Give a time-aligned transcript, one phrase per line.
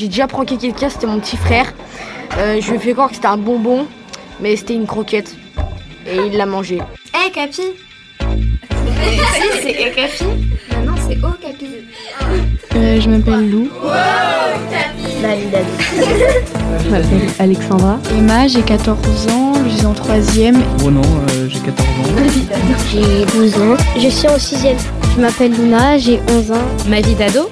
[0.00, 1.74] J'ai déjà pranké quelqu'un, c'était mon petit frère.
[2.38, 3.86] Euh, je lui ai fait croire que c'était un bonbon,
[4.40, 5.36] mais c'était une croquette.
[6.06, 6.76] Et il l'a mangé.
[6.76, 6.80] Hé
[7.26, 7.72] hey, Capi Si,
[9.60, 10.24] c'est Capi
[10.86, 11.66] Non, c'est Oh Capi.
[12.76, 13.68] Euh, je m'appelle Lou.
[13.82, 13.90] Wow,
[14.70, 15.02] Capi
[16.82, 17.98] Je m'appelle Alexandra.
[18.18, 20.62] Emma, j'ai 14 ans, je suis en 3ème.
[20.78, 21.92] Bruno, euh, j'ai 14 ans.
[22.90, 24.78] J'ai 12 ans, je suis en 6ème.
[25.14, 26.64] Je m'appelle Luna, j'ai 11 ans.
[26.88, 27.50] Ma vie d'ado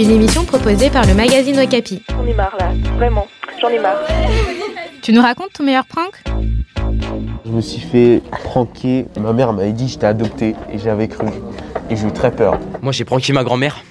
[0.00, 2.00] Une émission proposée par le magazine Okapi.
[2.08, 3.26] J'en ai marre là, vraiment,
[3.60, 3.98] j'en ai marre.
[5.02, 6.22] Tu nous racontes ton meilleur prank?
[7.44, 9.04] Je me suis fait pranker.
[9.20, 11.26] Ma mère m'avait dit que j'étais adopté et j'avais cru.
[11.90, 12.58] Et j'ai eu très peur.
[12.80, 13.84] Moi j'ai pranké ma grand-mère.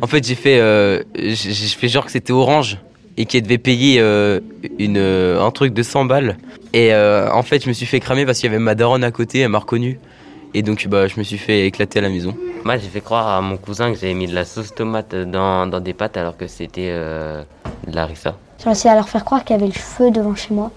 [0.00, 2.78] En fait j'ai fait, euh, j'ai fait genre que c'était orange
[3.18, 4.40] et qu'elle devait payer euh,
[4.78, 6.38] une, un truc de 100 balles.
[6.72, 9.04] Et euh, en fait je me suis fait cramer parce qu'il y avait ma daronne
[9.04, 10.00] à côté, elle m'a reconnu.
[10.56, 12.34] Et donc bah, je me suis fait éclater à la maison.
[12.64, 15.66] Moi j'ai fait croire à mon cousin que j'avais mis de la sauce tomate dans,
[15.66, 17.42] dans des pâtes alors que c'était euh,
[17.88, 18.36] de la rissa.
[18.58, 20.70] J'ai réussi à leur faire croire qu'il y avait le feu devant chez moi.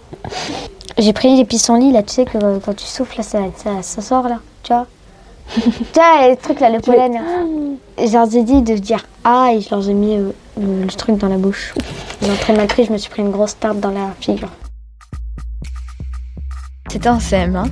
[0.97, 4.01] J'ai pris des pissenlits là, tu sais que quand tu souffles là, ça, ça, ça
[4.01, 4.87] sort là, tu vois.
[5.55, 5.61] tu
[5.93, 7.13] vois, les trucs là, le pollen.
[7.13, 7.21] Là.
[8.03, 10.87] Je leur ai dit de dire ah et je leur ai mis euh, le, le,
[10.87, 11.75] truc dans la bouche.
[12.23, 14.49] L'entraînatrice, je me suis pris une grosse tarte dans la figure.
[16.89, 17.65] C'était en CM1.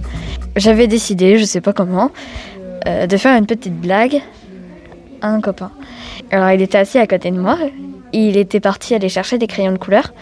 [0.55, 2.11] J'avais décidé, je sais pas comment,
[2.87, 4.21] euh, de faire une petite blague
[5.21, 5.71] à un copain.
[6.31, 7.57] Alors il était assis à côté de moi,
[8.13, 10.13] il était parti aller chercher des crayons de couleur.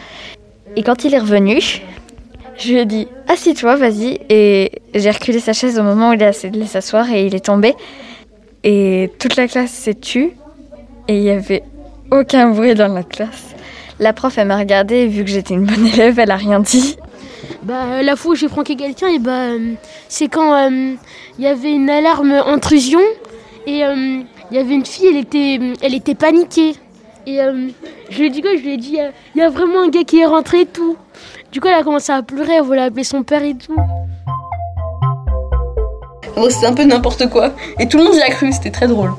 [0.75, 1.59] Et quand il est revenu,
[2.57, 4.19] je lui ai dit Assis-toi, vas-y.
[4.29, 7.35] Et j'ai reculé sa chaise au moment où il a essayé de s'asseoir et il
[7.35, 7.75] est tombé.
[8.63, 10.31] Et toute la classe s'est tue.
[11.07, 11.63] Et il n'y avait
[12.11, 13.55] aucun bruit dans la classe.
[13.99, 16.59] La prof, elle m'a regardée et vu que j'étais une bonne élève, elle a rien
[16.59, 16.97] dit.
[17.63, 19.75] Bah, la fois où j'ai pranké quelqu'un, et bah, euh,
[20.09, 20.95] c'est quand il euh,
[21.39, 22.99] y avait une alarme intrusion
[23.65, 24.19] et il euh,
[24.51, 26.73] y avait une fille, elle était, elle était paniquée.
[27.25, 27.39] Et
[28.09, 28.51] je lui ai dit quoi?
[28.57, 28.97] Je lui ai dit,
[29.33, 30.97] il y a vraiment un gars qui est rentré et tout.
[31.53, 33.77] Du coup, elle a commencé à pleurer, elle voulait appeler son père et tout.
[36.35, 37.51] Bon, c'était un peu n'importe quoi.
[37.79, 39.13] Et tout le monde y a cru, c'était très drôle.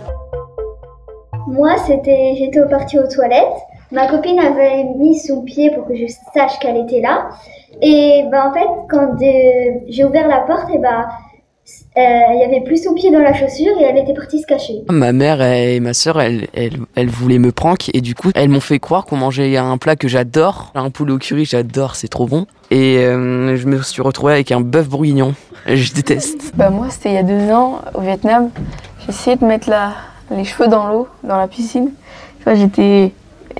[1.46, 3.73] Moi, c'était, j'étais au parti aux toilettes.
[3.94, 7.28] Ma copine avait mis son pied pour que je sache qu'elle était là.
[7.81, 11.09] Et bah, en fait, quand euh, j'ai ouvert la porte, et bah,
[11.97, 14.47] il euh, y avait plus son pied dans la chaussure et elle était partie se
[14.47, 14.82] cacher.
[14.91, 18.49] Ma mère et ma sœur, elles, elles, elles voulaient me prank et du coup, elles
[18.49, 22.09] m'ont fait croire qu'on mangeait un plat que j'adore, un poulet au curry, j'adore, c'est
[22.09, 22.47] trop bon.
[22.72, 25.34] Et euh, je me suis retrouvée avec un bœuf bourguignon.
[25.66, 26.53] Je déteste.
[26.56, 28.50] Bah moi, c'était il y a deux ans au Vietnam.
[29.00, 29.93] J'ai essayé de mettre la,
[30.32, 31.91] les cheveux dans l'eau, dans la piscine.
[32.47, 33.12] J'étais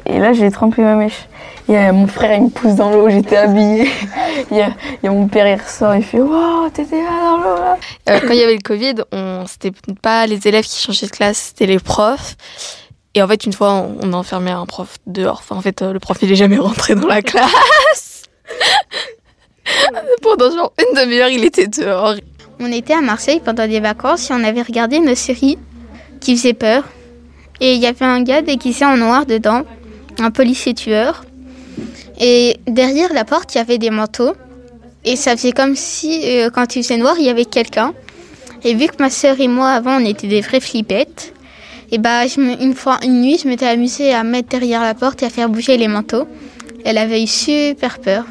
[0.06, 1.27] et là, j'ai trempé ma mèche.
[1.69, 3.89] Il y a mon frère, il me pousse dans l'eau, j'étais habillée.
[4.50, 4.69] il, y a,
[5.03, 7.78] il y a mon père, il ressort, il fait Waouh, t'étais là dans l'eau là.
[8.11, 9.72] Euh, quand il y avait le Covid, on, c'était
[10.03, 12.37] pas les élèves qui changeaient de classe, c'était les profs.
[13.15, 15.39] Et en fait, une fois, on, on a enfermé un prof dehors.
[15.41, 18.25] Enfin, en fait, euh, le prof, il est jamais rentré dans la classe.
[20.22, 22.15] Pendant genre une demi-heure, il était dehors.
[22.61, 25.59] On était à Marseille pendant des vacances et on avait regardé une série
[26.21, 26.84] qui faisait peur.
[27.60, 29.62] Et il y avait un gars déguisé en noir dedans
[30.19, 31.25] un policier tueur.
[32.20, 34.34] Et derrière la porte, il y avait des manteaux.
[35.04, 37.92] Et ça faisait comme si, euh, quand il faisait noir, il y avait quelqu'un.
[38.65, 41.34] Et vu que ma sœur et moi, avant, on était des vraies flippettes,
[41.92, 44.94] et bah, je me, une fois, une nuit, je m'étais amusée à mettre derrière la
[44.94, 46.26] porte et à faire bouger les manteaux.
[46.84, 48.25] Elle avait eu super peur.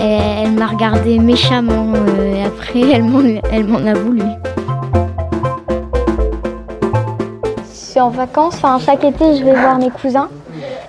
[0.00, 4.22] Elle, m'a regardé méchamment euh, et après, elle m'en a voulu.
[8.00, 10.28] En vacances, chaque été je vais voir mes cousins.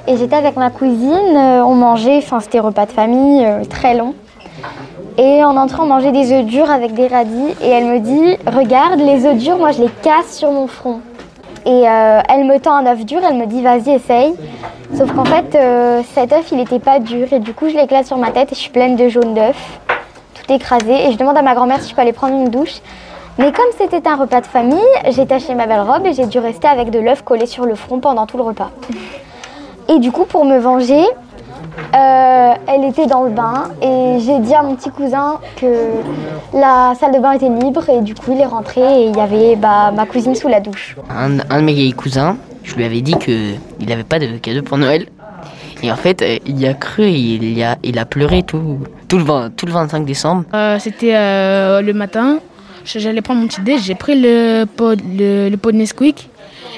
[0.08, 4.16] Et j'étais avec ma cousine, euh, on mangeait, c'était repas de famille, euh, très long.
[5.18, 7.54] Et en entrant, on mangeait des œufs durs avec des radis.
[7.62, 11.02] Et elle me dit, regarde, les œufs durs, moi je les casse sur mon front.
[11.66, 14.34] Et euh, elle me tend un œuf dur, elle me dit, vas-y, essaye.
[14.96, 15.56] Sauf qu'en fait,
[16.16, 17.32] cet œuf, il n'était pas dur.
[17.32, 19.80] Et du coup, je l'éclate sur ma tête et je suis pleine de jaune d'œuf,
[20.34, 21.08] tout écrasé.
[21.08, 22.82] Et je demande à ma grand-mère si je peux aller prendre une douche.
[23.40, 24.78] Mais comme c'était un repas de famille,
[25.12, 27.74] j'ai taché ma belle robe et j'ai dû rester avec de l'œuf collé sur le
[27.74, 28.70] front pendant tout le repas.
[29.88, 31.06] Et du coup, pour me venger,
[31.96, 35.68] euh, elle était dans le bain et j'ai dit à mon petit cousin que
[36.54, 39.22] la salle de bain était libre et du coup il est rentré et il y
[39.22, 40.98] avait bah, ma cousine sous la douche.
[41.10, 43.58] Un, de mes cousins, je lui avais dit qu'il
[43.88, 45.06] n'avait pas de cadeau pour Noël.
[45.82, 48.80] Et en fait, euh, il y a cru, il, y a, il a pleuré tout,
[49.08, 50.44] tout, le, tout le 25 décembre.
[50.54, 52.40] Euh, C'était le matin,
[52.96, 56.30] J'allais prendre mon petit déj, j'ai pris le pot, le, pot de Nesquik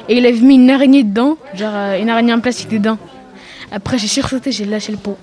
[0.10, 2.98] et il avait mis une araignée dedans, genre euh, une araignée en plastique dedans.
[3.72, 5.16] Après, j'ai sursauté, j'ai lâché le pot.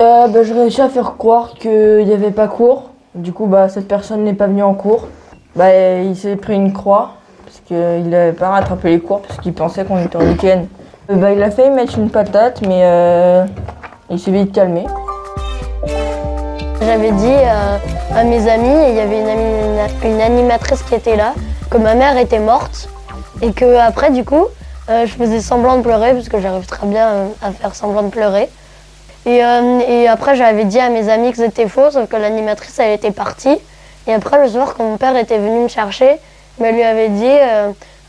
[0.00, 2.90] Euh, bah, je réussis à faire croire qu'il n'y avait pas cours.
[3.16, 5.08] Du coup, bah, cette personne n'est pas venue en cours.
[5.56, 9.52] Bah, il s'est pris une croix, parce qu'il n'avait pas rattrapé les cours parce qu'il
[9.52, 10.66] pensait qu'on était en week-end.
[11.10, 13.44] Euh, bah, il a failli mettre une patate, mais euh,
[14.10, 14.84] il s'est vite calmé.
[16.80, 17.76] J'avais dit euh,
[18.14, 21.34] à mes amis, il y avait une, ami- une animatrice qui était là,
[21.70, 22.88] que ma mère était morte
[23.42, 24.46] et que après du coup,
[24.88, 28.02] euh, je faisais semblant de pleurer parce que j'arrive très bien euh, à faire semblant
[28.02, 28.48] de pleurer.
[29.26, 29.42] Et,
[30.08, 33.58] après, j'avais dit à mes amis que c'était faux, sauf que l'animatrice, elle était partie.
[34.06, 36.16] Et après, le soir, quand mon père était venu me chercher,
[36.58, 37.36] elle lui avait dit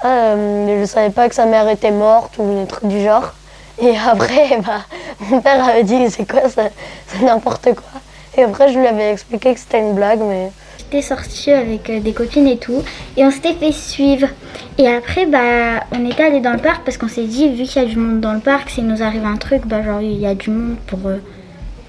[0.01, 3.33] ah, je savais pas que sa mère était morte ou des trucs du genre.
[3.81, 4.83] Et après, bah,
[5.29, 7.99] mon père avait dit c'est quoi C'est n'importe quoi?
[8.39, 10.49] Et après, je lui avais expliqué que c'était une blague, mais.
[10.77, 12.81] J'étais sortie avec euh, des copines et tout,
[13.17, 14.29] et on s'était fait suivre.
[14.77, 17.81] Et après, bah, on était allé dans le parc parce qu'on s'est dit, vu qu'il
[17.81, 20.17] y a du monde dans le parc, s'il nous arrive un truc, bah, genre, il
[20.17, 21.17] y a du monde pour, euh,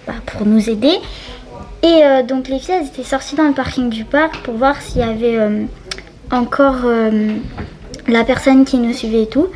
[0.08, 0.94] bah, pour nous aider.
[1.84, 4.82] Et euh, donc, les filles, elles étaient sorties dans le parking du parc pour voir
[4.82, 5.38] s'il y avait
[6.32, 6.84] encore
[8.08, 9.46] la personne qui nous suivait et tout.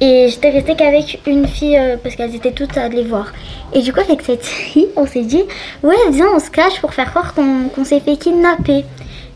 [0.00, 3.32] Et j'étais restée qu'avec une fille euh, parce qu'elles étaient toutes allées voir.
[3.72, 5.42] Et du coup, avec cette fille, on s'est dit,
[5.82, 8.84] ouais, viens, on se cache pour faire croire qu'on qu'on s'est fait kidnapper.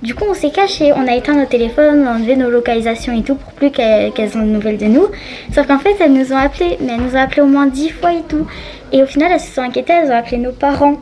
[0.03, 3.17] Du coup, on s'est caché, on a éteint nos téléphones, on a enlevé nos localisations
[3.17, 5.07] et tout pour plus qu'elles qu'elles ont de nouvelles de nous.
[5.55, 7.91] Sauf qu'en fait, elles nous ont appelé, mais elles nous ont appelé au moins dix
[7.91, 8.47] fois et tout.
[8.93, 10.97] Et au final, elles se sont inquiétées, elles ont appelé nos parents.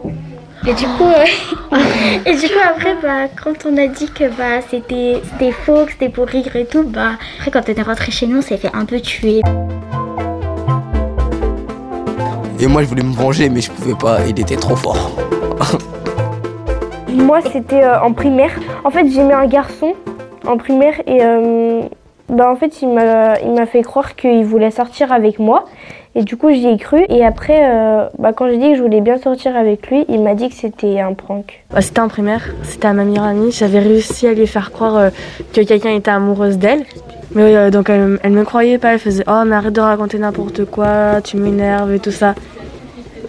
[0.66, 1.76] Et du coup, euh,
[2.26, 5.92] et du coup après, bah, quand on a dit que bah, c'était c'était faux, que
[5.92, 8.56] c'était pour rire et tout, bah, après quand on est rentré chez nous, on s'est
[8.56, 9.40] fait un peu tuer.
[12.60, 14.26] Et moi, je voulais me venger, mais je pouvais pas.
[14.26, 15.12] Il était trop fort.
[17.08, 18.50] Moi, c'était euh, en primaire.
[18.84, 19.94] En fait, j'aimais un garçon
[20.46, 21.82] en primaire et euh,
[22.28, 25.64] bah, en fait, il m'a fait croire qu'il voulait sortir avec moi.
[26.14, 27.04] Et du coup, j'y ai cru.
[27.10, 30.20] Et après, euh, bah, quand j'ai dit que je voulais bien sortir avec lui, il
[30.22, 31.62] m'a dit que c'était un prank.
[31.70, 33.52] Bah, c'était en primaire, c'était à ma meilleure amie.
[33.52, 35.10] J'avais réussi à lui faire croire euh,
[35.52, 36.84] que quelqu'un était amoureuse d'elle.
[37.34, 40.18] Mais euh, donc elle, elle me croyait pas, elle faisait Oh, mais arrête de raconter
[40.18, 42.34] n'importe quoi, tu m'énerves et tout ça.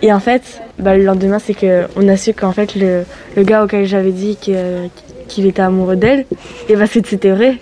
[0.01, 3.03] Et en fait, bah, le lendemain, c'est qu'on a su qu'en fait, le,
[3.35, 6.25] le gars auquel j'avais dit qu'il était amoureux d'elle,
[6.69, 7.57] et bah, c'est- c'était vrai.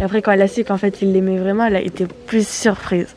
[0.00, 2.46] Et après, quand elle a su qu'en fait, il l'aimait vraiment, elle a été plus
[2.46, 3.14] surprise.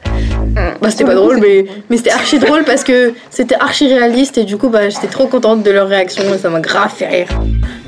[0.81, 4.43] Bah, c'était pas drôle, mais, mais c'était archi drôle parce que c'était archi réaliste et
[4.43, 7.27] du coup, bah, j'étais trop contente de leur réaction et ça m'a grave fait rire.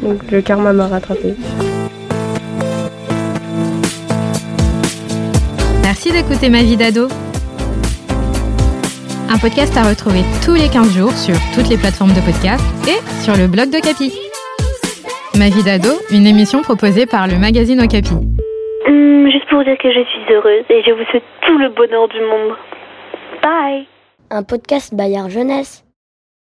[0.01, 1.35] Donc le karma m'a rattrapé.
[5.83, 7.07] Merci d'écouter Ma vie d'ado.
[9.31, 13.23] Un podcast à retrouver tous les 15 jours sur toutes les plateformes de podcast et
[13.23, 14.11] sur le blog de Capi.
[15.37, 18.15] Ma vie d'ado, une émission proposée par le magazine Okapi.
[19.39, 22.19] Juste pour dire que je suis heureuse et je vous souhaite tout le bonheur du
[22.19, 22.57] monde.
[23.41, 23.87] Bye
[24.31, 25.85] Un podcast Bayard Jeunesse.